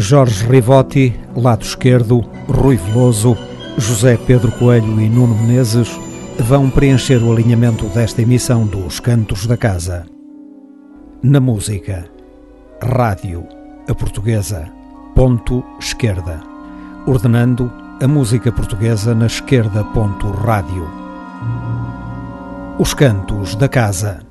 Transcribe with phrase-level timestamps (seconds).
[0.00, 3.36] Jorge Rivotti, lado esquerdo, Rui Veloso,
[3.76, 5.90] José Pedro Coelho e Nuno Menezes
[6.38, 10.06] vão preencher o alinhamento desta emissão dos Cantos da Casa.
[11.22, 12.10] Na música,
[12.82, 13.46] rádio,
[13.86, 14.72] a portuguesa,
[15.14, 16.40] ponto esquerda,
[17.06, 17.70] ordenando
[18.02, 20.88] a música portuguesa na esquerda ponto rádio.
[22.78, 24.29] Os Cantos da Casa.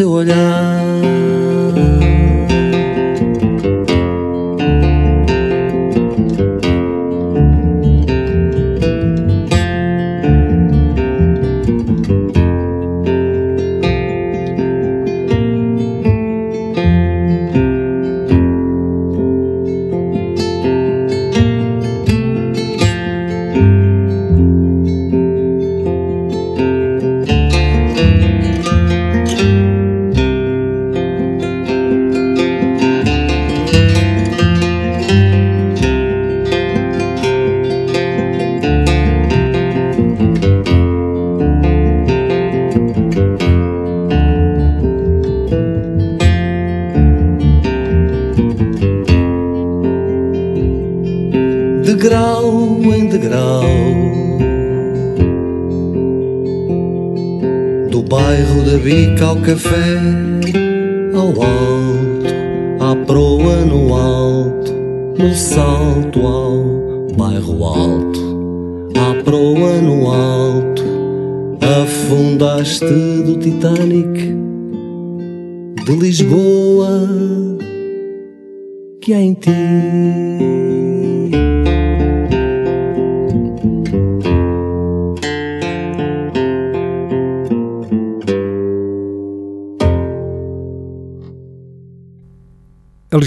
[0.00, 1.09] Seu olhar.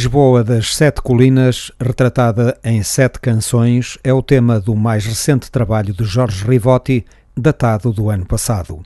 [0.03, 5.93] Lisboa das Sete Colinas, retratada em sete canções, é o tema do mais recente trabalho
[5.93, 7.05] de Jorge Rivotti,
[7.37, 8.83] datado do ano passado.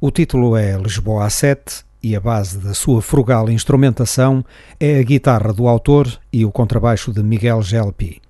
[0.00, 4.44] O título é Lisboa a Sete e a base da sua frugal instrumentação
[4.78, 8.22] é a guitarra do autor e o contrabaixo de Miguel Gelpi.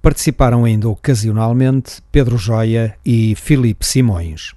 [0.00, 4.52] Participaram ainda ocasionalmente Pedro Joia e Filipe Simões.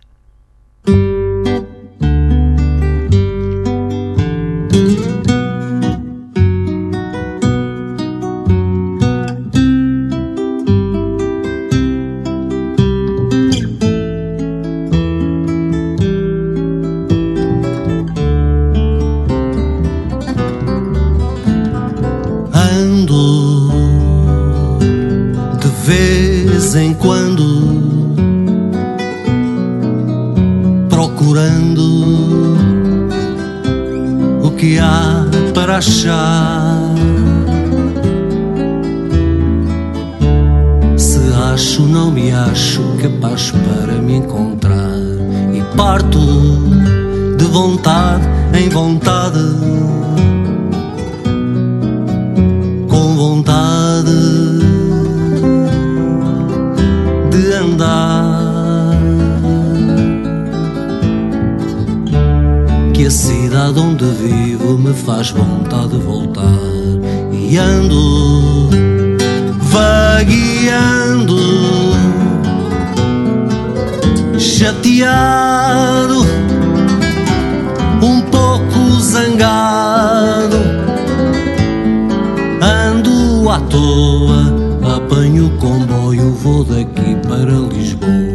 [41.78, 44.98] Acho, não me acho capaz para me encontrar.
[45.54, 46.20] E parto
[47.38, 49.40] de vontade em vontade.
[52.90, 54.12] Com vontade
[57.30, 58.98] de andar.
[62.94, 66.44] Que a cidade onde vivo me faz vontade de voltar
[67.32, 68.97] e ando
[69.78, 71.38] vagueando,
[74.40, 76.26] chateado,
[78.02, 80.58] um pouco zangado,
[82.62, 88.27] ando à toa, apanho o comboio, vou daqui para Lisboa.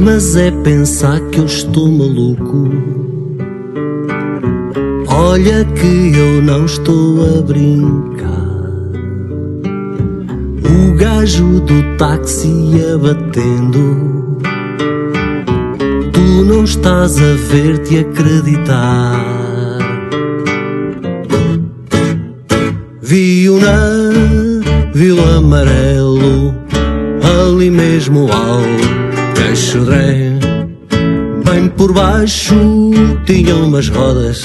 [0.00, 2.70] Mas é pensar que eu estou maluco.
[5.06, 8.30] Olha que eu não estou a brincar.
[10.64, 12.50] O gajo do táxi
[12.94, 14.38] abatendo.
[16.12, 19.20] Tu não estás a ver-te acreditar.
[23.02, 26.54] Vi-o na Vila Amarelo,
[27.22, 28.89] ali mesmo ao
[29.50, 30.38] Caixodré.
[31.44, 32.54] Bem por baixo
[33.26, 34.44] tinha umas rodas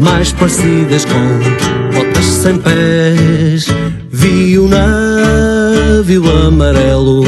[0.00, 3.66] mais parecidas com botas sem pés.
[4.10, 7.22] Vi-o na Vila Amarelo,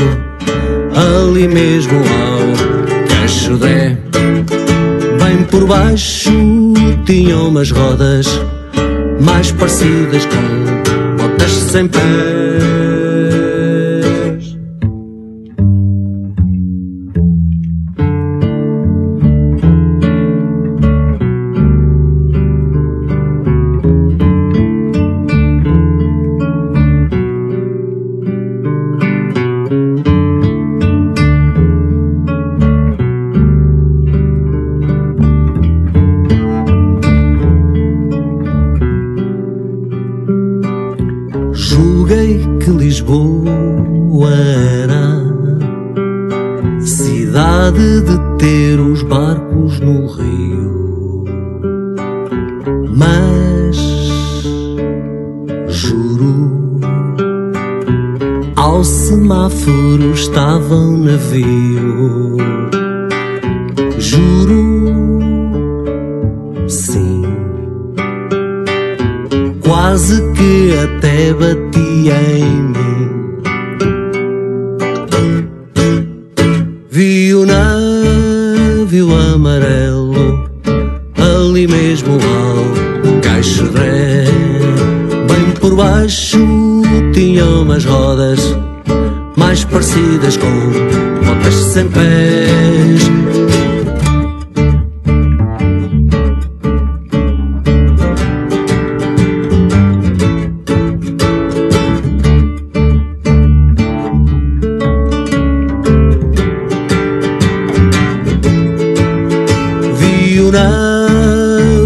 [0.97, 3.99] ali mesmo ao Caixodré.
[5.23, 6.33] Bem por baixo
[7.05, 8.27] tinha umas rodas
[9.21, 12.70] mais parecidas com botas sem pés.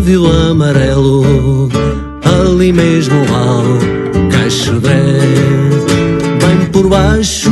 [0.05, 1.71] Vila Amarelo,
[2.23, 5.01] ali mesmo ao Caixodré.
[6.43, 7.51] Bem por baixo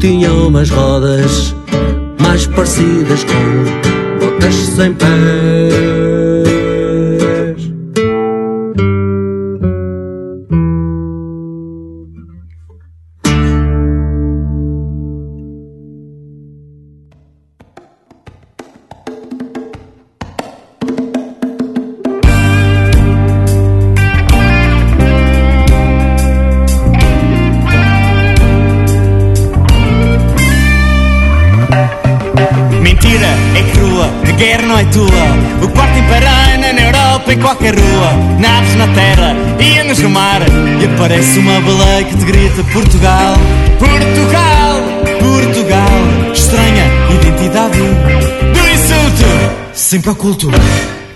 [0.00, 1.54] tinha umas rodas
[2.20, 5.57] mais parecidas com botas sem pés.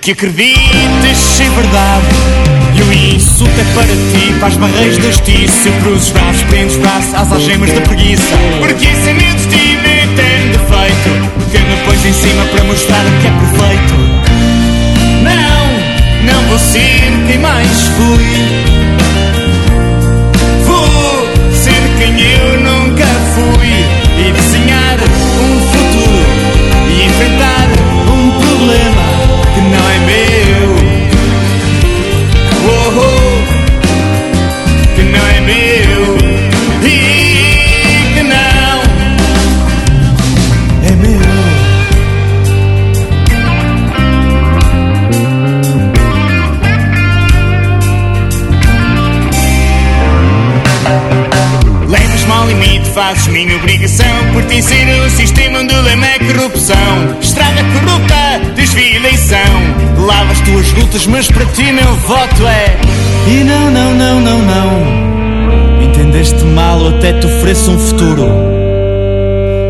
[0.03, 2.07] Que acredites em verdade.
[2.75, 6.83] E o insulto é para ti Faz barreiros de justiça Cruzes os braços, prendes os
[6.83, 8.37] braços Às algemas da preguiça.
[8.59, 13.21] Porque esse é meu destino Eterno defeito Que me pões em cima para mostrar o
[13.21, 13.95] que é perfeito.
[15.23, 18.27] Não, não vou ser quem mais fui.
[20.67, 23.07] Vou ser quem eu nunca
[23.37, 23.82] fui
[54.43, 57.17] Pertencer ao sistema onde lema é corrupção.
[57.21, 59.39] Estrada corrupta, desvia eleição
[60.05, 62.77] Lavas tuas lutas, mas para ti meu voto é
[63.29, 65.83] E não, não, não, não, não.
[65.83, 68.29] Entendeste mal, eu até te ofereço um futuro.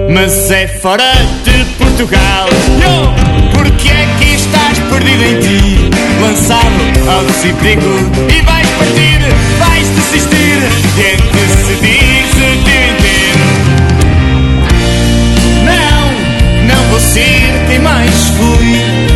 [0.09, 1.13] Mas é fora
[1.45, 2.49] de Portugal.
[2.81, 3.53] Yo!
[3.55, 5.91] Porque é que estás perdido em ti?
[6.23, 7.83] Lançado ao desemprego.
[8.29, 9.21] E vais partir,
[9.59, 10.59] vais desistir.
[10.97, 12.22] Quem te
[17.73, 19.12] quem mais fui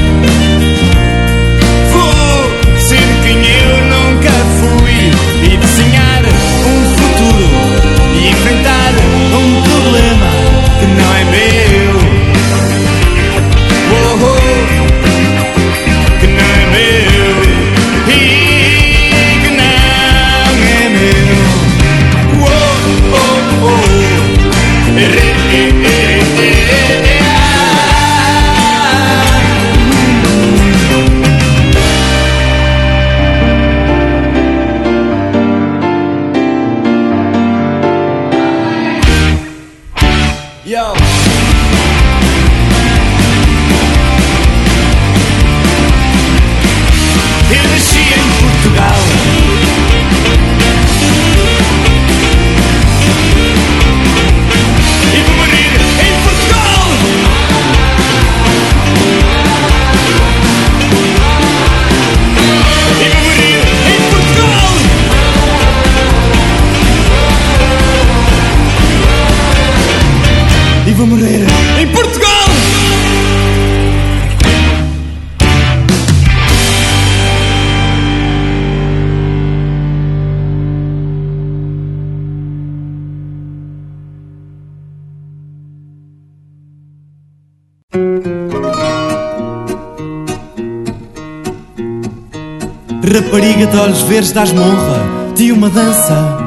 [93.76, 96.38] de olhos verdes das honra de uma dança.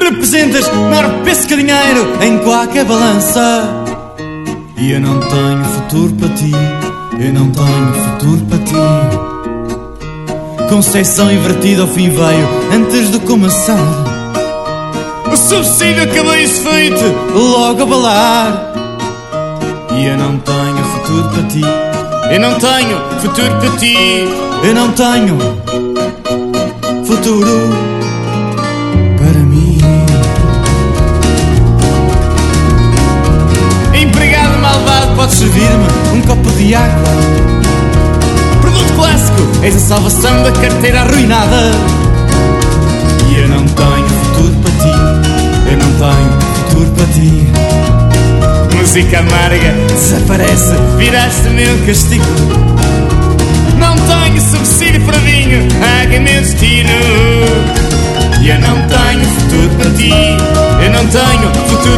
[0.00, 3.68] Representas maior peso que dinheiro em qualquer balança.
[4.76, 6.52] E eu não tenho futuro para ti
[7.20, 8.74] Eu não tenho futuro para ti.
[10.68, 13.76] Conceição invertida ao fim veio antes de começar.
[15.30, 18.72] O subsídio acabou feito logo a balar
[19.92, 21.62] E eu não tenho futuro para ti
[22.32, 24.28] Eu não tenho futuro para ti.
[24.62, 25.89] Eu não tenho
[27.10, 27.70] futuro
[29.18, 29.78] para mim.
[34.00, 37.08] Empregado malvado pode servir-me um copo de água.
[38.60, 41.72] Produto clássico, eis a salvação da carteira arruinada.
[43.28, 44.90] E eu não tenho futuro para ti
[45.70, 48.76] Eu não tenho futuro para ti.
[48.76, 52.69] Música amarga desaparece, viraste meu castigo.
[54.30, 56.88] Tenho subsídio para vinho, é meu destino.
[58.40, 60.12] E eu não tenho futuro para ti,
[60.84, 61.89] eu não tenho futuro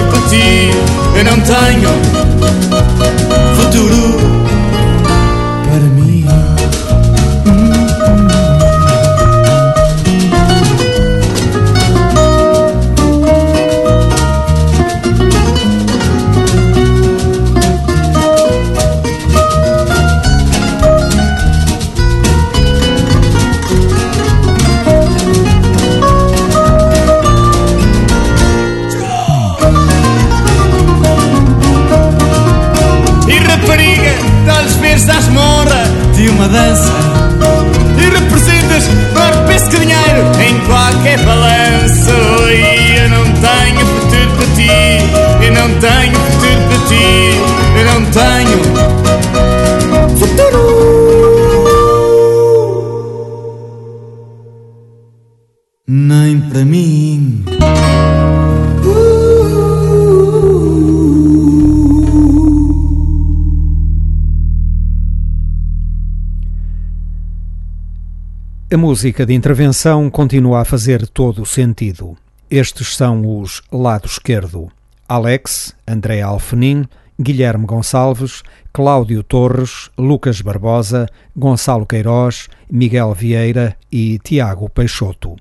[69.03, 72.17] música de intervenção continua a fazer todo o sentido.
[72.49, 74.71] Estes são os Lado Esquerdo.
[75.09, 76.85] Alex, André Alfenim,
[77.21, 85.35] Guilherme Gonçalves, Cláudio Torres, Lucas Barbosa, Gonçalo Queiroz, Miguel Vieira e Tiago Peixoto.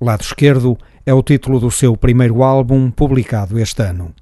[0.00, 4.14] Lado Esquerdo é o título do seu primeiro álbum publicado este ano.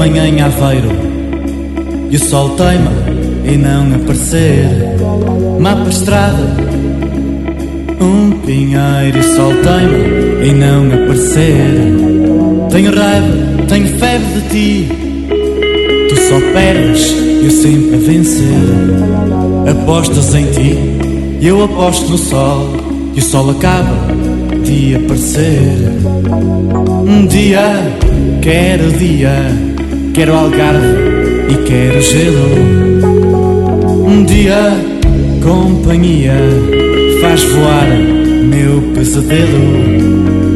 [0.00, 0.88] Manhã em Aveiro.
[2.10, 2.90] E o sol teima
[3.44, 4.66] em não aparecer.
[5.60, 6.56] Mapa estrada
[8.00, 9.18] Um pinheiro.
[9.18, 11.92] E sol teima em não aparecer.
[12.70, 14.88] Tenho raiva, tenho febre de ti.
[16.08, 19.70] Tu só perdes e eu sempre a vencer.
[19.70, 20.78] Apostas em ti
[21.42, 22.72] e eu aposto no sol.
[23.14, 23.98] E o sol acaba
[24.64, 25.76] de aparecer.
[27.06, 27.60] Um dia,
[28.40, 29.69] quero dia
[30.20, 30.86] Quero Algarve
[31.48, 32.54] e quero gelo.
[34.06, 34.76] Um dia,
[35.42, 36.34] companhia
[37.22, 37.88] faz voar
[38.44, 40.49] meu pesadelo.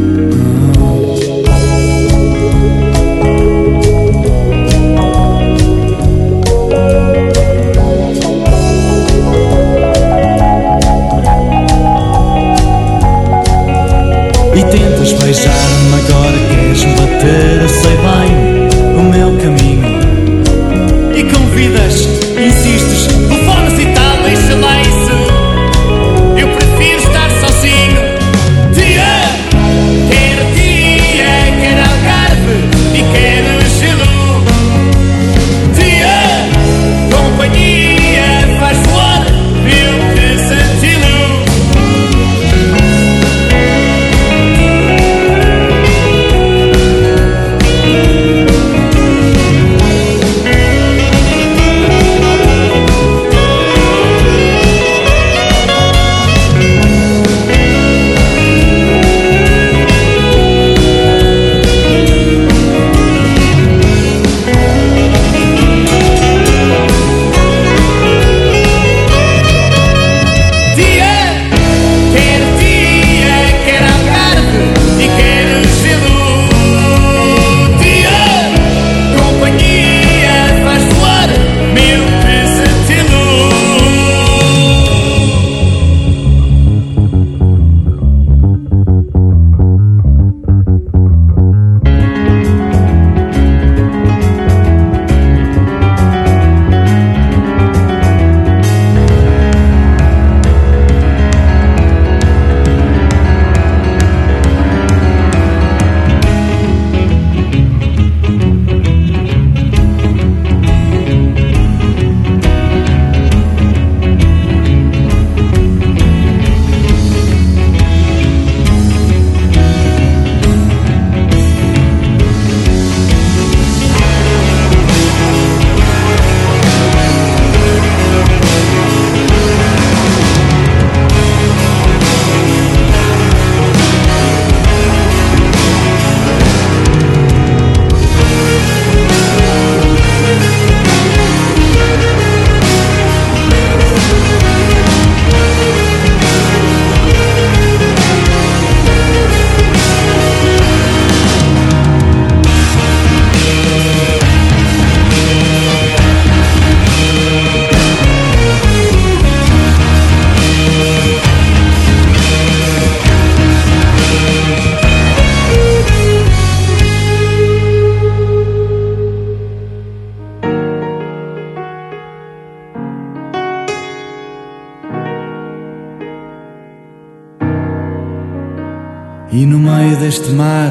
[180.24, 180.70] Deste mar,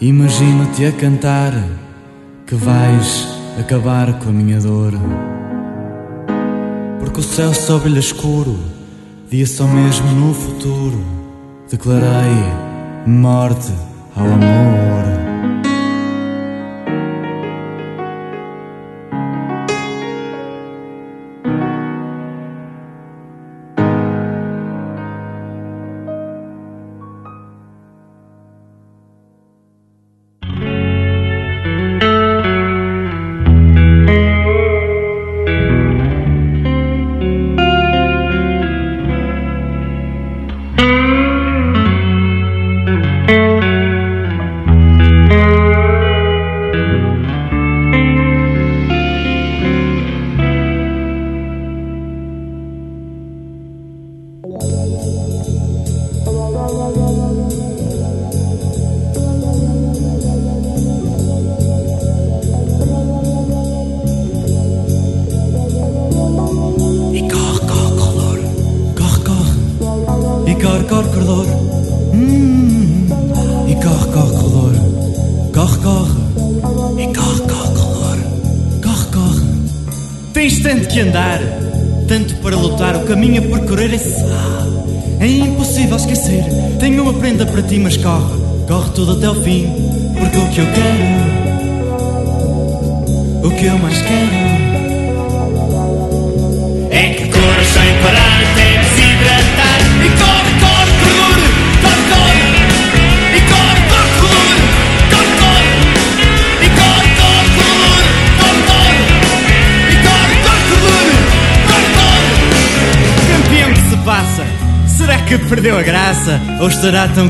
[0.00, 1.52] imagino-te a cantar
[2.46, 3.28] que vais
[3.60, 4.92] acabar com a minha dor.
[6.98, 8.58] Porque o céu sobe-lhe escuro,
[9.30, 11.00] dia só mesmo no futuro.
[11.70, 12.44] Declarei
[13.06, 13.72] morte
[14.16, 15.25] ao amor.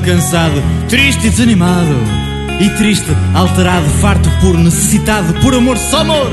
[0.07, 1.95] Cansado, triste e desanimado?
[2.61, 6.31] E triste, alterado, farto, por necessitado, por amor, só amor.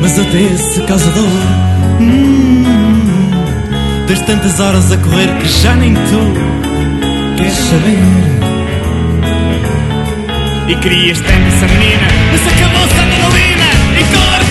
[0.00, 1.28] Mas até esse causador
[2.00, 2.64] hum,
[4.06, 7.98] Das tantas horas a correr que já nem tu Queres saber
[10.68, 13.64] E querias tanto essa menina Mas acabou-se a adrenalina
[13.98, 14.43] E corre,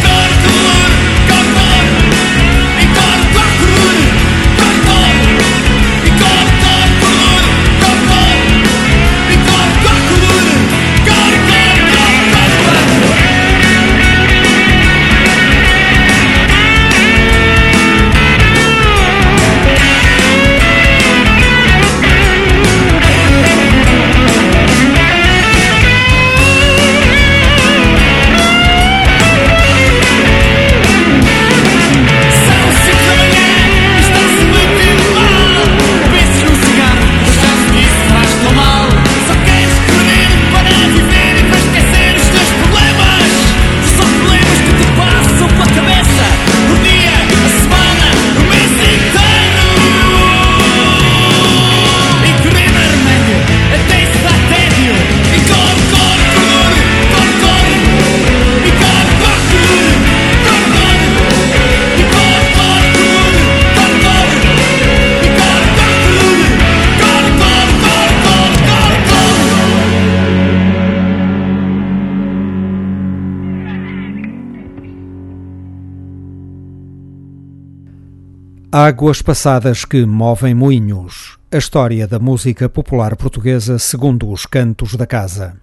[78.86, 81.38] Águas passadas que movem moinhos.
[81.50, 85.56] A história da música popular portuguesa segundo os cantos da casa.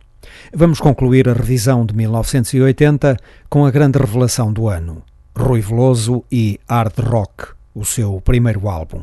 [0.54, 5.02] Vamos concluir a revisão de 1980 com a grande revelação do ano,
[5.36, 9.02] Rui Veloso e Hard Rock, o seu primeiro álbum.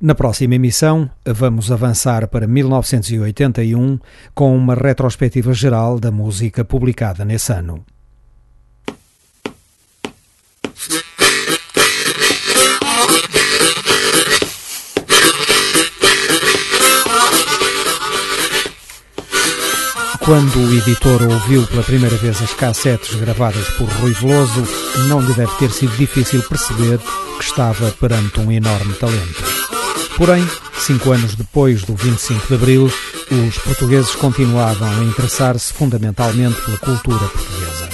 [0.00, 3.98] Na próxima emissão, vamos avançar para 1981
[4.36, 7.84] com uma retrospectiva geral da música publicada nesse ano.
[20.24, 24.62] Quando o editor ouviu pela primeira vez as cassetes gravadas por Rui Veloso,
[25.08, 27.00] não lhe deve ter sido difícil perceber
[27.38, 29.42] que estava perante um enorme talento.
[30.16, 32.92] Porém, cinco anos depois do 25 de Abril,
[33.30, 37.88] os portugueses continuavam a interessar-se fundamentalmente pela cultura portuguesa.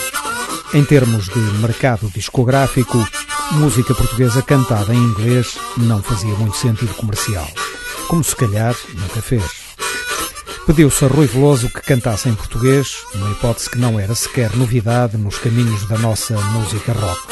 [0.74, 3.08] Em termos de mercado discográfico,
[3.52, 7.48] música portuguesa cantada em inglês não fazia muito sentido comercial,
[8.06, 9.67] como se calhar nunca fez.
[10.68, 15.16] Pediu-se a Rui Veloso que cantasse em português, uma hipótese que não era sequer novidade
[15.16, 17.22] nos caminhos da nossa música rock.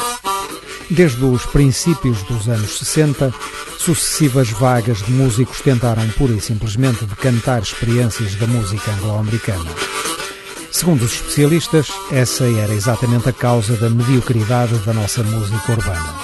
[0.89, 3.31] Desde os princípios dos anos 60,
[3.77, 9.69] sucessivas vagas de músicos tentaram pura e simplesmente decantar experiências da música anglo-americana.
[10.71, 16.15] Segundo os especialistas, essa era exatamente a causa da mediocridade da nossa música urbana.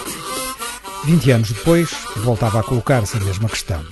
[1.06, 3.86] 20 anos depois, voltava a colocar-se a mesma questão.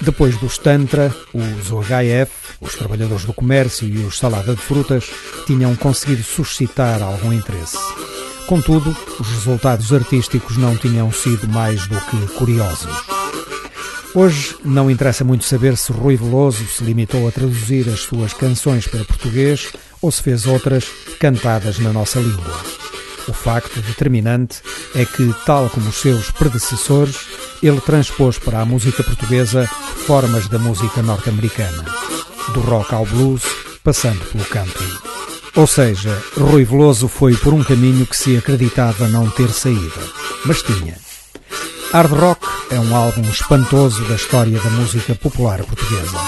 [0.00, 2.30] Depois dos Tantra, os OHF,
[2.60, 5.10] os Trabalhadores do Comércio e os Salada de Frutas
[5.46, 7.78] tinham conseguido suscitar algum interesse.
[8.46, 12.94] Contudo, os resultados artísticos não tinham sido mais do que curiosos.
[14.14, 18.86] Hoje não interessa muito saber se Rui Veloso se limitou a traduzir as suas canções
[18.86, 20.84] para português ou se fez outras
[21.18, 22.95] cantadas na nossa língua.
[23.28, 24.62] O facto determinante
[24.94, 27.16] é que, tal como os seus predecessores,
[27.62, 29.66] ele transpôs para a música portuguesa
[30.06, 31.84] formas da música norte-americana,
[32.52, 33.42] do rock ao blues,
[33.82, 34.86] passando pelo country.
[35.56, 40.02] Ou seja, Rui Veloso foi por um caminho que se acreditava não ter saída,
[40.44, 40.96] mas tinha.
[41.92, 46.18] Hard Rock é um álbum espantoso da história da música popular portuguesa.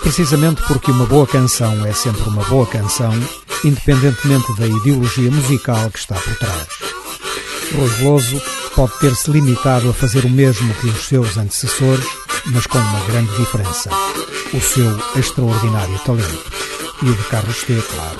[0.00, 3.12] Precisamente porque uma boa canção é sempre uma boa canção,
[3.64, 6.68] independentemente da ideologia musical que está por trás.
[7.74, 8.40] Rui Veloso
[8.74, 12.04] pode ter-se limitado a fazer o mesmo que os seus antecessores,
[12.46, 13.90] mas com uma grande diferença:
[14.52, 16.52] o seu extraordinário talento.
[17.02, 18.18] E o de Carlos T, claro.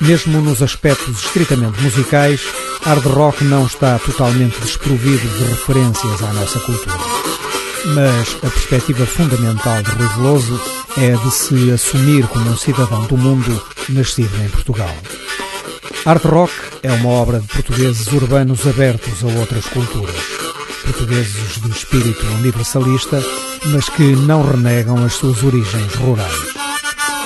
[0.00, 2.40] Mesmo nos aspectos estritamente musicais,
[2.82, 7.43] hard rock não está totalmente desprovido de referências à nossa cultura.
[7.86, 10.60] Mas a perspectiva fundamental de Rui Veloso
[10.96, 14.94] é de se assumir como um cidadão do mundo nascido em Portugal.
[16.06, 20.16] Hard rock é uma obra de portugueses urbanos abertos a outras culturas.
[20.82, 23.22] Portugueses de espírito universalista,
[23.66, 26.54] mas que não renegam as suas origens rurais.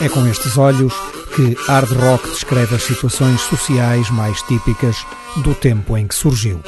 [0.01, 0.92] É com estes olhos
[1.35, 4.97] que hard rock descreve as situações sociais mais típicas
[5.37, 6.61] do tempo em que surgiu.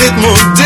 [0.00, 0.59] Ritmo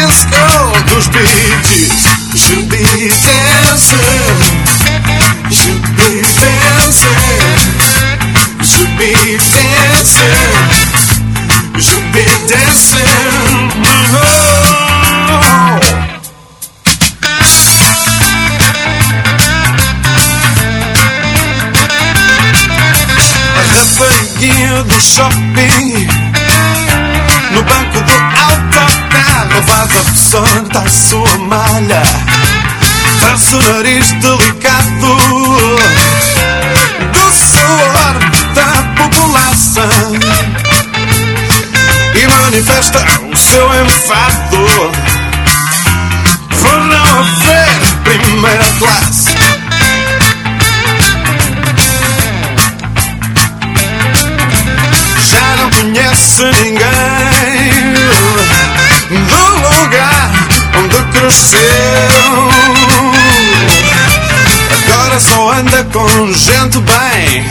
[65.95, 67.47] com gente bem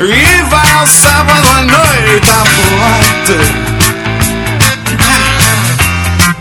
[0.00, 3.38] e vai ao sábado à noite à boate.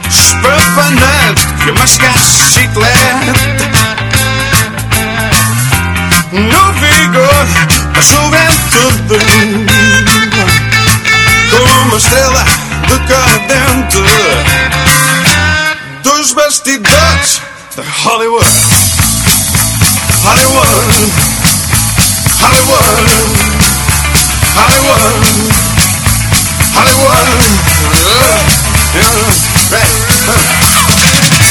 [0.07, 3.33] Espapanante que mascar chiclete.
[6.31, 7.47] No vigor,
[7.95, 9.17] a juventude
[11.87, 12.45] uma estrela
[12.87, 13.97] decadente
[16.03, 17.41] dos bastidores
[17.75, 19.12] de Hollywood.
[20.23, 20.63] Hollywood,
[22.39, 22.79] Hollywood,
[24.55, 25.19] Hollywood,
[26.71, 27.27] Hollywood.
[28.93, 29.27] Yeah, yeah,
[29.73, 31.42] right.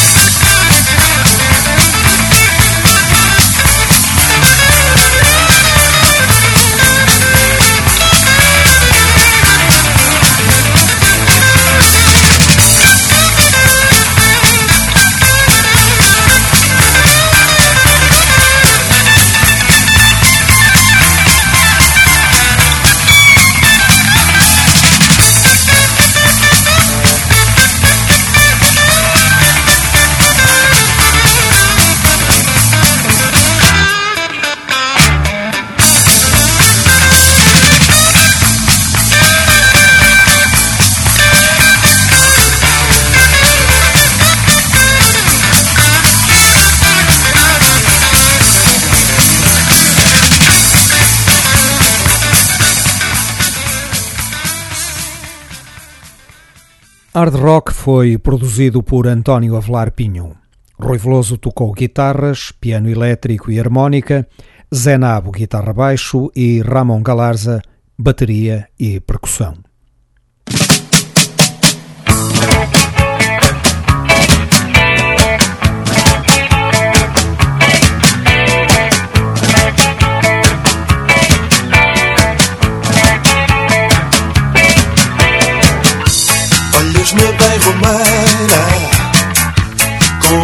[57.22, 60.34] Hard Rock foi produzido por António Avelar Pinho.
[60.76, 64.26] Rui Veloso tocou guitarras, piano elétrico e harmónica,
[64.74, 67.62] Zé Nabo guitarra baixo e Ramon Galarza
[67.96, 69.54] bateria e percussão.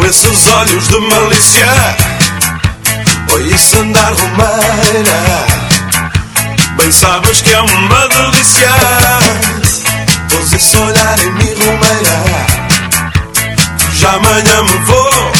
[0.09, 1.67] Esses olhos de malícia.
[3.31, 5.45] Oi, isso andar, Romeira,
[6.77, 8.71] bem sabes que é uma delícia.
[10.29, 12.45] Pôs esse olhar em mim, Romeira,
[13.93, 15.31] já amanhã me vou.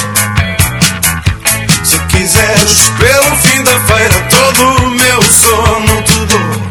[1.83, 6.69] Se quiseres, pelo fim da feira, todo o meu sono te dou.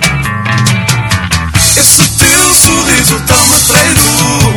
[1.76, 4.47] Esse teu sorriso tão matreiro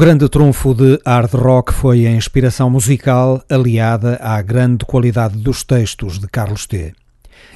[0.00, 6.18] grande trunfo de hard rock foi a inspiração musical aliada à grande qualidade dos textos
[6.18, 6.94] de Carlos T.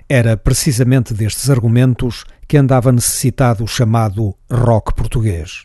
[0.07, 5.63] Era precisamente destes argumentos que andava necessitado o chamado rock português.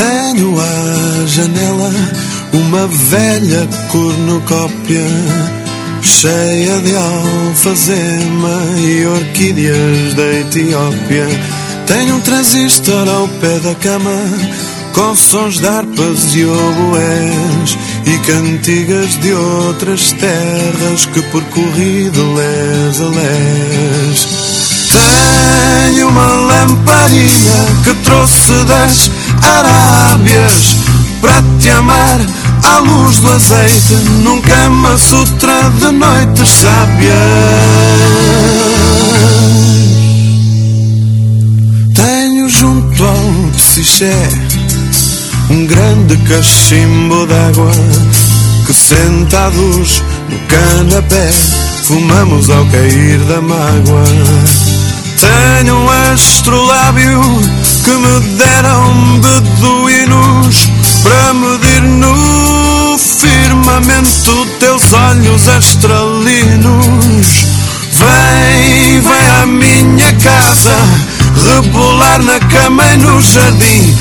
[0.00, 1.90] Tenho à janela
[2.54, 5.06] uma velha cornucópia
[6.00, 11.26] cheia de alfazema e orquídeas da Etiópia.
[11.86, 14.10] Tenho um transistor ao pé da cama
[14.94, 23.00] com sons de harpas e oboés e cantigas de outras terras que percorri de les
[23.02, 24.28] a les.
[25.92, 29.10] Tenho uma lamparina que trouxe das
[29.42, 30.76] Arábias
[31.20, 32.20] para te amar
[32.62, 37.14] à luz do azeite, num Kama Sutra de noites sábias.
[41.94, 44.14] Tenho junto ao psiché
[45.50, 47.72] um grande cachimbo d'água
[48.66, 51.30] que sentados no canapé
[51.84, 54.04] fumamos ao cair da mágoa.
[55.20, 57.20] Tenho um astrolábio
[57.84, 60.70] que me deram beduínos
[61.02, 67.46] para medir no firmamento teus olhos astralinos.
[67.92, 70.76] Vem, vem à minha casa,
[71.46, 73.96] rebolar na cama e no jardim,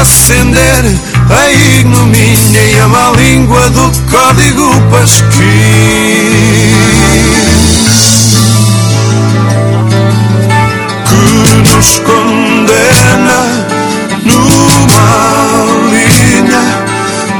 [0.00, 0.84] acender
[1.30, 5.44] a ignomínia e a má língua do código pasquim.
[11.84, 13.38] Nos condena
[14.24, 15.06] numa
[15.90, 16.64] linha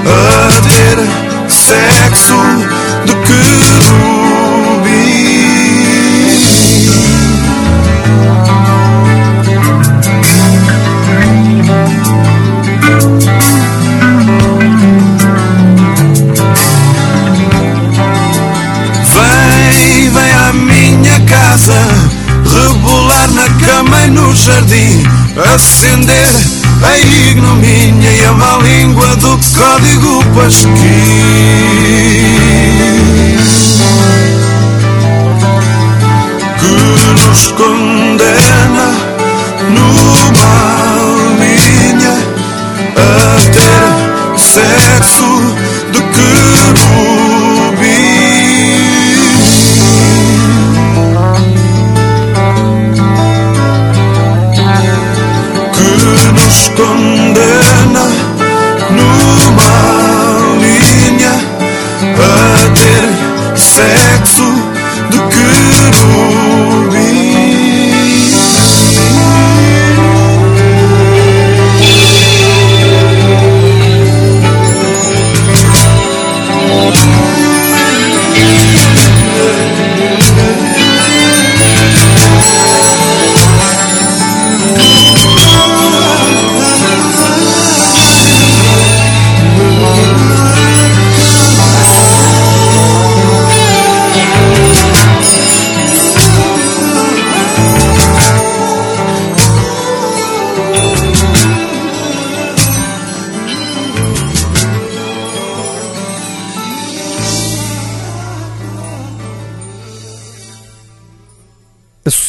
[0.05, 0.99] a ter
[1.49, 2.41] sexo
[3.07, 4.45] de querubim.
[25.85, 26.29] Acender
[26.83, 32.04] a ignomínia e a má língua do código pasquim.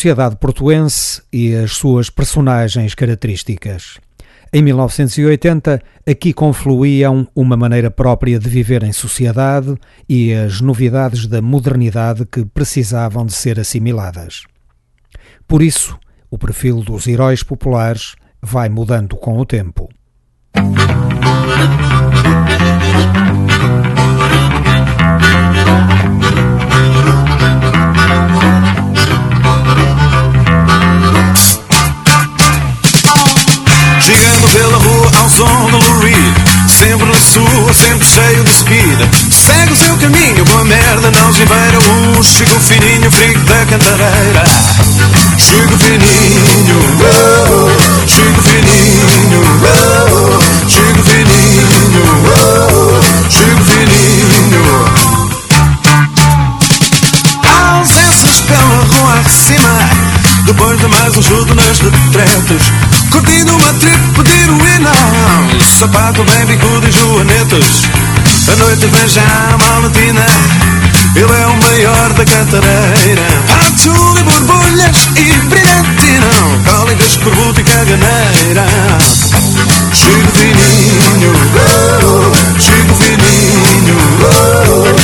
[0.06, 3.98] Sociedade portuense e as suas personagens características.
[4.54, 9.76] Em 1980, aqui confluíam uma maneira própria de viver em sociedade
[10.08, 14.44] e as novidades da modernidade que precisavam de ser assimiladas.
[15.48, 15.98] Por isso,
[16.30, 19.90] o perfil dos heróis populares vai mudando com o tempo.
[35.18, 36.36] Ao som do Lou Reed.
[36.68, 39.00] Sempre na sua, sempre cheio de speed
[39.32, 44.44] Segue o seu caminho com a merda na algibeira Um chico fininho, frigo da cantareira.
[45.38, 52.04] Chico fininho, oh, Chico fininho, oh, Chico fininho,
[52.34, 54.66] oh, Chico fininho.
[57.72, 59.90] Ausências pela rua acima
[60.46, 62.62] Depois de mais um chuto nas retretas
[63.12, 64.15] Curtindo uma trip
[65.64, 67.84] Sapato bem bicudo e joanetas.
[68.52, 70.26] A noite vem já malutina
[71.16, 73.22] Ele é o maior da cantareira.
[73.66, 76.28] Azul e borbulhas e brilhantina
[76.68, 78.66] Cólicas, escorbuto e caganeira.
[79.94, 81.34] Chico fininho.
[82.04, 83.98] Oh, Chico fininho.
[84.22, 84.95] oh, Chico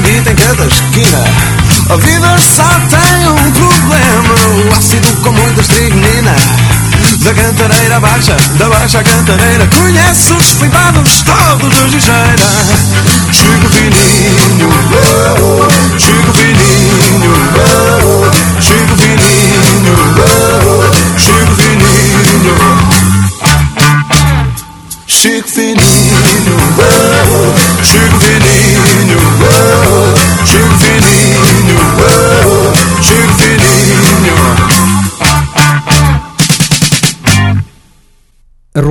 [0.00, 1.24] Dita em cada esquina.
[1.88, 4.34] A vida só tem um problema:
[4.64, 6.34] o ácido com muita estricnina.
[7.22, 12.46] Da cantareira baixa, da baixa cantareira Conhece os flipados todos os ligeira
[13.30, 14.40] Chico Fininho
[15.98, 16.13] Chico Fininho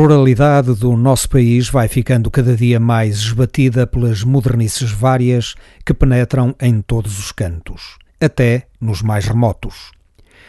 [0.03, 6.53] ruralidade do nosso país vai ficando cada dia mais esbatida pelas modernices várias que penetram
[6.59, 9.93] em todos os cantos, até nos mais remotos.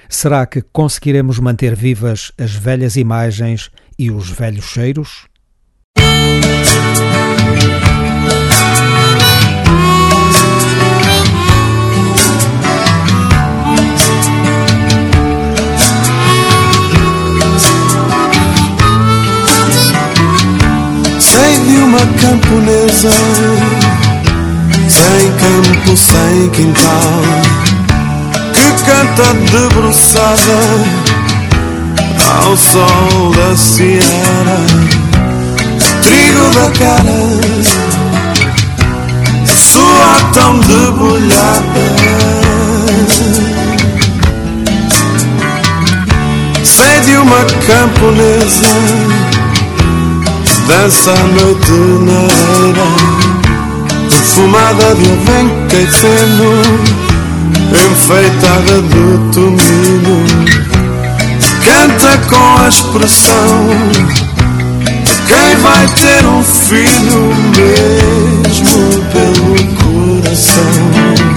[0.09, 5.29] Será que conseguiremos manter vivas as velhas imagens e os velhos cheiros?
[21.67, 23.11] De uma camponesa
[24.89, 27.23] Sem campo, sem quintal
[28.53, 30.61] Que canta debruçada
[32.43, 34.67] Ao sol da sierra
[36.03, 37.65] Trigo da cara
[39.47, 41.85] Sua tão debulhada.
[46.63, 49.44] Sei de uma camponesa
[50.67, 52.89] Dança a noite na areia
[54.09, 55.09] Perfumada de
[55.77, 56.53] e feno
[57.93, 60.17] Enfeitada de tumino
[61.65, 63.69] Canta com a expressão
[65.29, 68.81] Quem vai ter um filho mesmo
[69.13, 69.55] pelo
[70.23, 71.34] coração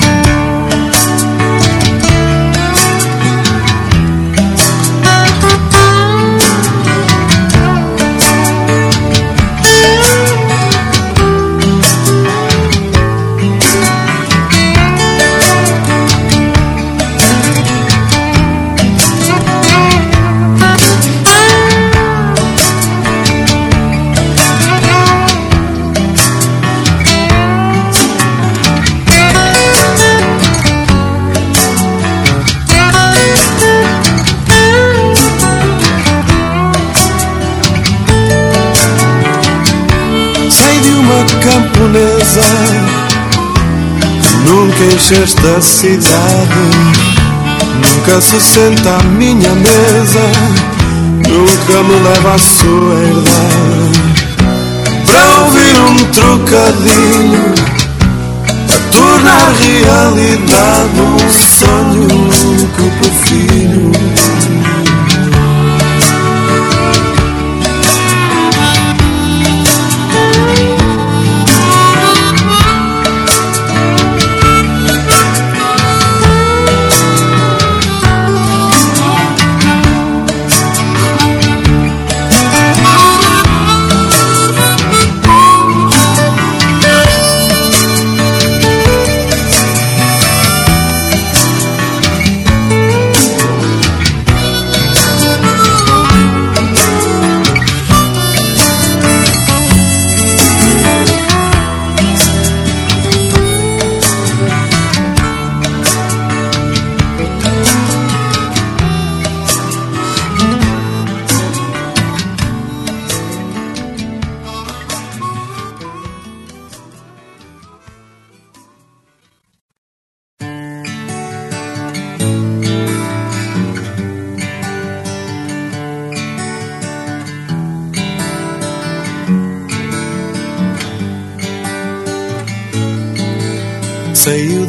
[45.08, 46.60] Nunca encheste a cidade.
[47.82, 50.20] Nunca se senta à minha mesa.
[51.30, 54.18] Nunca me leva à sua herdade.
[55.06, 57.54] Para ouvir um trocadilho
[58.70, 63.92] A tornar realidade um sonho que eu prefiro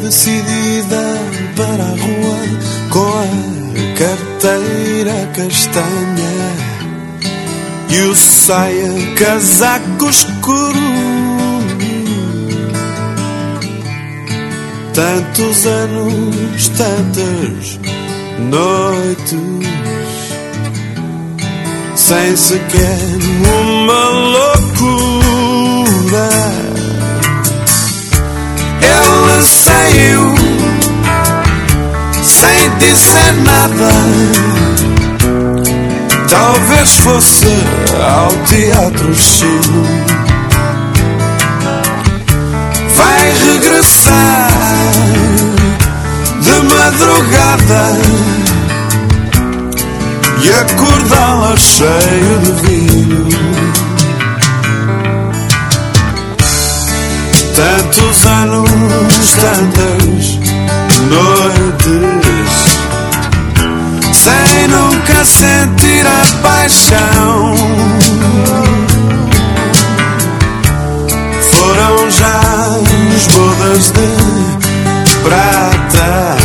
[0.09, 1.05] decidida
[1.55, 2.39] para a rua
[2.89, 3.27] com a
[3.95, 6.33] carteira castanha
[7.91, 10.79] e o saia casaco escuro.
[14.95, 17.79] Tantos anos, tantas
[18.49, 19.69] noites,
[21.95, 22.97] sem sequer
[23.45, 25.49] uma loucura
[29.43, 30.35] saiu
[32.23, 33.91] sem dizer nada.
[36.29, 37.47] Talvez fosse
[38.01, 39.83] ao teatro chino.
[42.95, 44.51] Vai regressar
[46.41, 47.97] de madrugada
[50.43, 53.48] e acordá-la cheio de vinho.
[57.59, 58.71] Tantos anos,
[59.35, 60.39] tantas
[61.11, 62.51] noites,
[64.13, 67.53] sem nunca sentir a paixão.
[71.51, 72.39] Foram já
[73.17, 74.07] as bodas de
[75.21, 76.37] prata,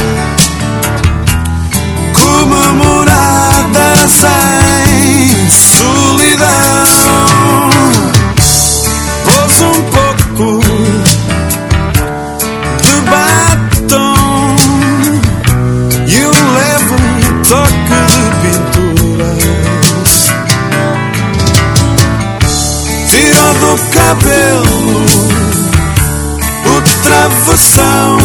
[2.12, 4.24] comemoradas
[4.90, 6.13] em solidão.
[24.14, 25.04] Cabelo
[26.66, 28.18] o travessão,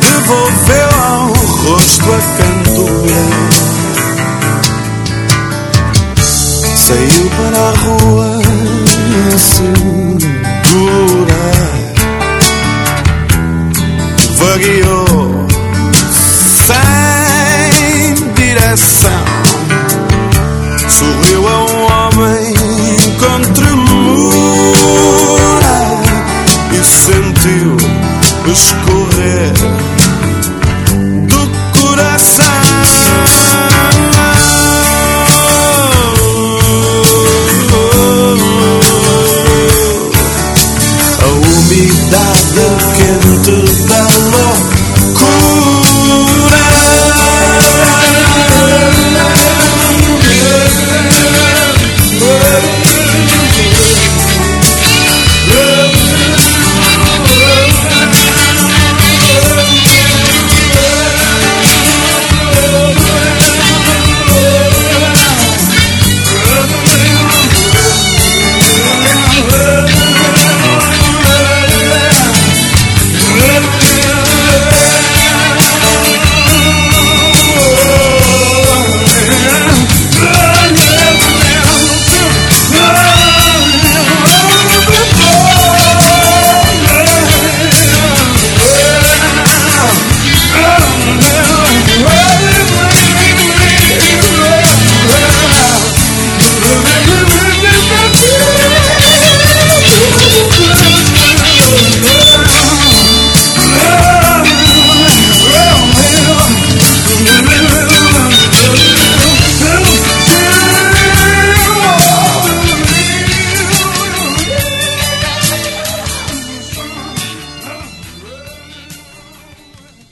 [0.00, 3.26] devolveu ao rosto a cantora.
[6.76, 8.30] Saiu para a rua
[9.38, 9.98] segura
[14.38, 15.46] Vagueou
[16.66, 19.27] sem direção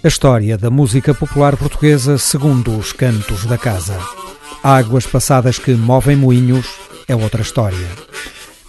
[0.07, 3.99] A história da música popular portuguesa segundo os cantos da casa.
[4.63, 6.65] Águas passadas que movem moinhos
[7.09, 7.89] é outra história.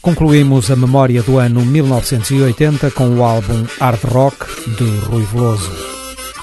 [0.01, 5.71] Concluímos a memória do ano 1980 com o álbum Hard Rock de Rui Veloso.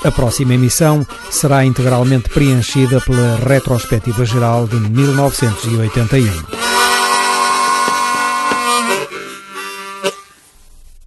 [0.05, 6.24] A próxima emissão será integralmente preenchida pela retrospectiva geral de 1981.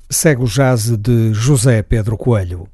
[0.10, 2.68] Segue o jazz de José Pedro Coelho.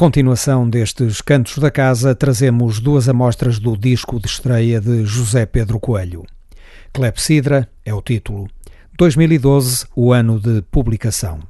[0.00, 5.78] Continuação destes cantos da casa, trazemos duas amostras do disco de estreia de José Pedro
[5.78, 6.24] Coelho.
[6.90, 8.48] Clepsidra é o título.
[8.96, 11.40] 2012, o ano de publicação.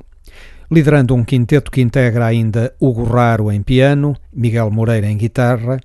[0.69, 5.79] liderando um quinteto que integra ainda Hugo Raro em piano, Miguel Moreira em guitarra,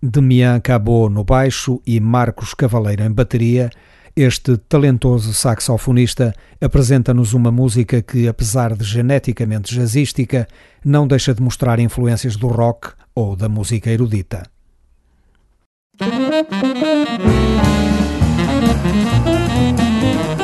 [0.00, 3.68] Demian Cabot no baixo e Marcos Cavaleiro em bateria,
[4.14, 10.46] este talentoso saxofonista apresenta-nos uma música que, apesar de geneticamente jazzística,
[10.84, 14.42] não deixa de mostrar influências do rock ou da música erudita.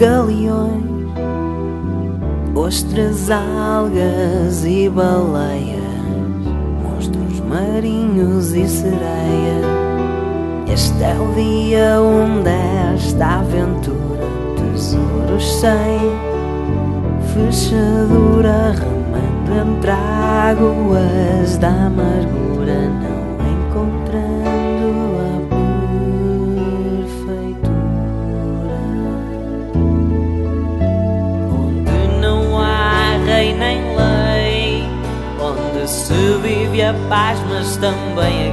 [0.00, 0.82] galeões,
[2.54, 5.78] ostras, algas e baleias,
[6.82, 9.66] monstros marinhos e sereias.
[10.72, 12.48] Este é o dia onde
[12.94, 14.26] esta aventura,
[14.56, 16.00] tesouros sem
[17.34, 22.39] fechadura, remando entre águas da amargura.
[37.76, 38.49] também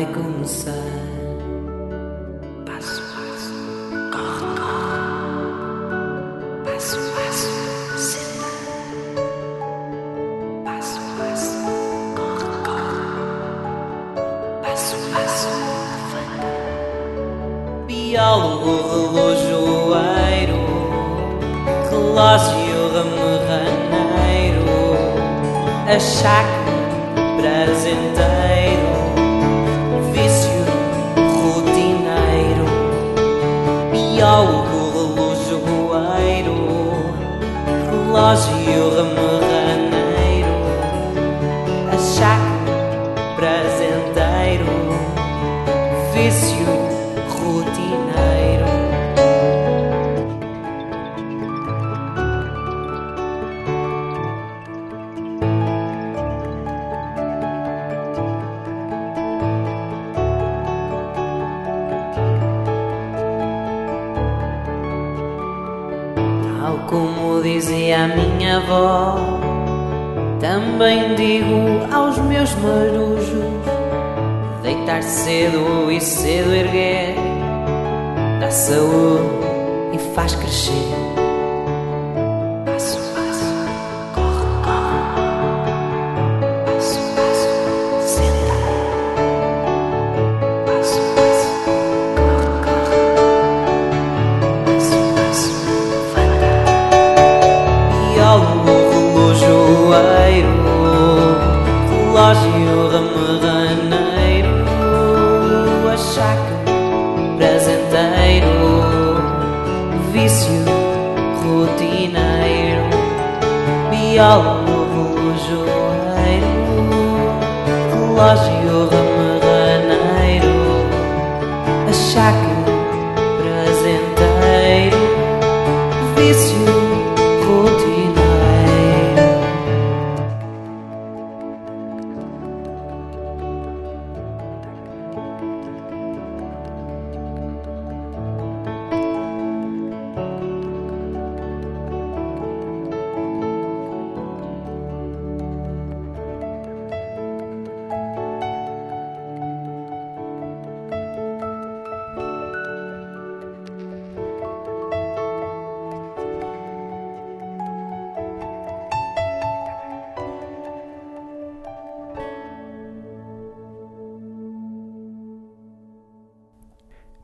[0.00, 0.89] like un sal.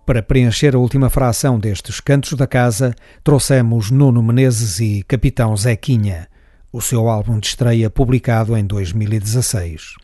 [0.07, 6.29] Para preencher a última fração destes cantos da casa, trouxemos Nuno Menezes e Capitão Zequinha,
[6.73, 9.95] o seu álbum de estreia publicado em 2016.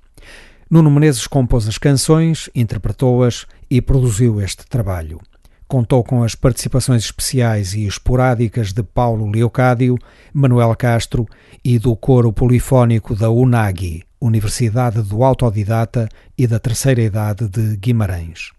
[0.69, 5.20] Nuno Menezes compôs as canções, interpretou-as e produziu este trabalho.
[5.69, 9.97] Contou com as participações especiais e esporádicas de Paulo Leocádio,
[10.35, 11.29] Manuel Castro
[11.65, 18.51] e do coro polifónico da UNAGI, Universidade do Autodidata e da Terceira Idade de Guimarães.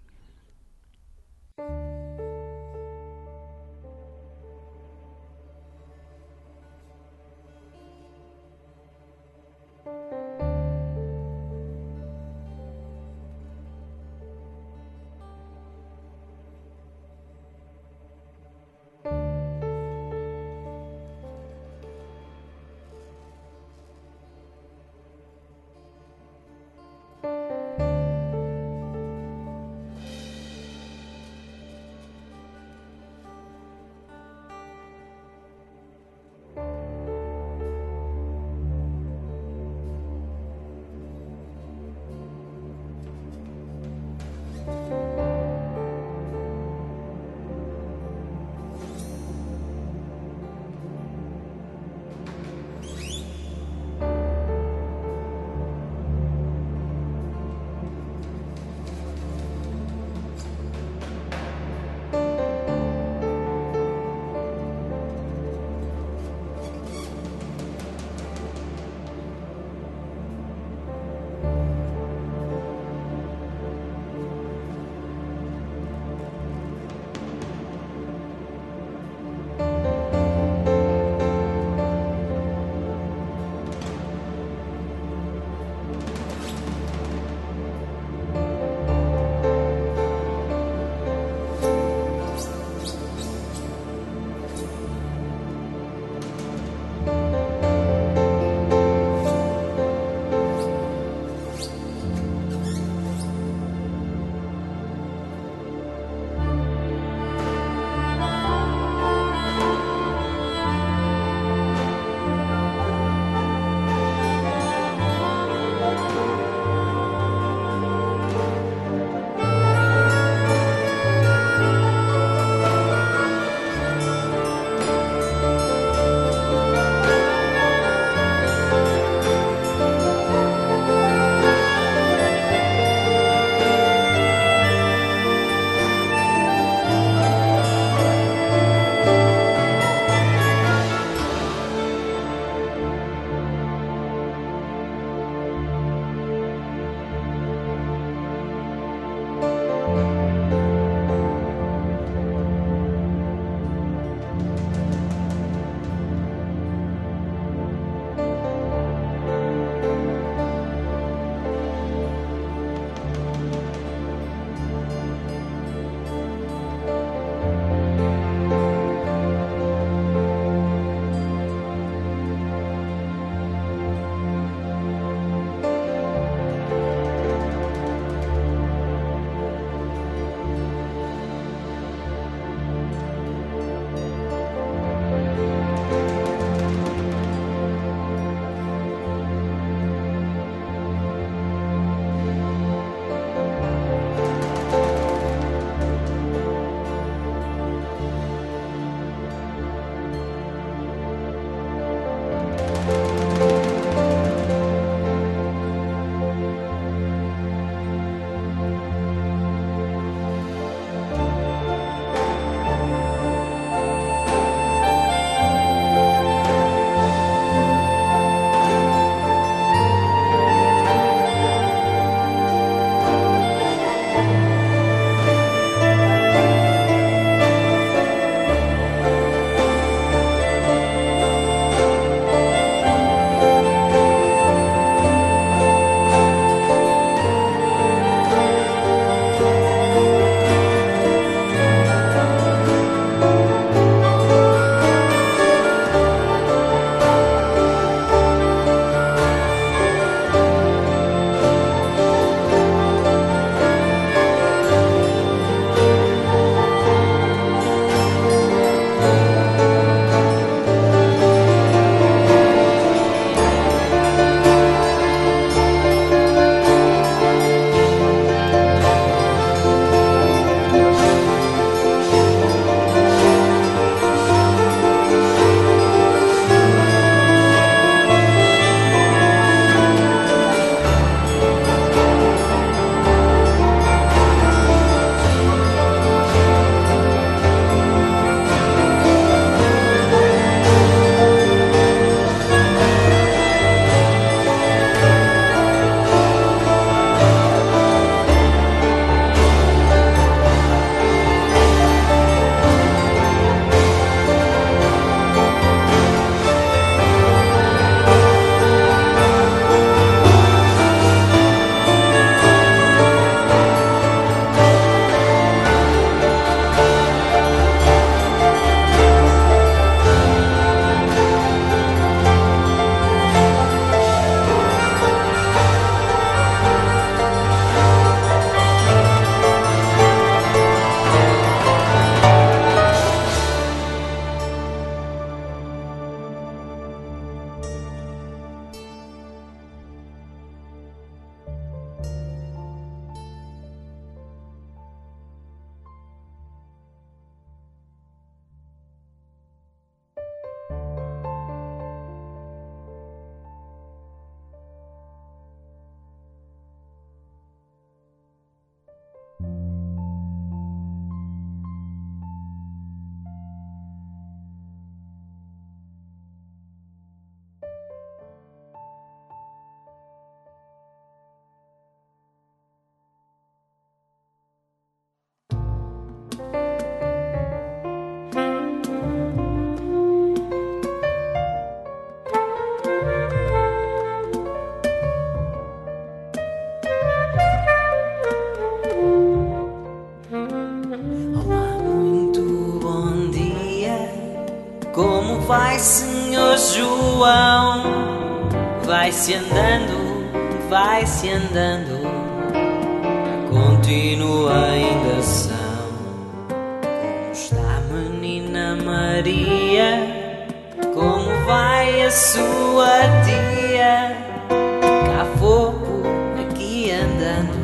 [412.13, 414.15] Sua tia?
[414.47, 416.03] Cá fogo
[416.41, 417.57] aqui andando,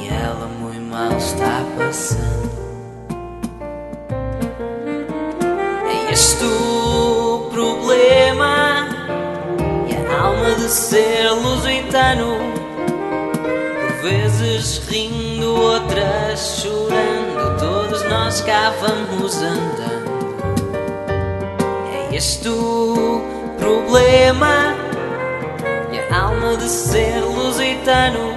[0.00, 2.32] e ela muito mal está passando.
[6.10, 8.86] este o problema
[9.88, 12.36] e a alma de ser lusitano,
[13.46, 19.81] por vezes rindo, outras chorando, todos nós cá vamos andando.
[22.12, 22.50] Este
[23.58, 24.76] problema.
[25.90, 28.34] E a alma de ser lusitano,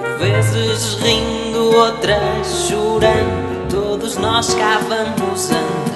[0.00, 3.68] por vezes rindo, outras chorando.
[3.68, 5.93] Todos nós cá vamos andando.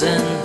[0.00, 0.41] Vamos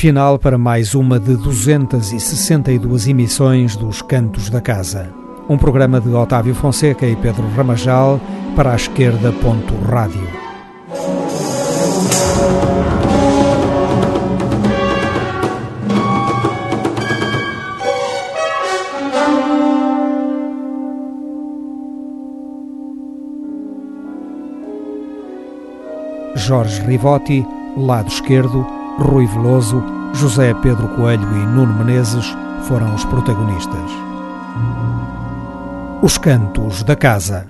[0.00, 5.12] Final para mais uma de 262 emissões dos Cantos da Casa.
[5.46, 8.18] Um programa de Otávio Fonseca e Pedro Ramajal
[8.56, 9.30] para a esquerda.
[9.30, 10.26] Ponto rádio.
[26.34, 27.46] Jorge Rivotti,
[27.76, 29.82] lado esquerdo, Rui Veloso,
[30.14, 33.90] José Pedro Coelho e Nuno Menezes foram os protagonistas.
[36.02, 37.46] Os Cantos da Casa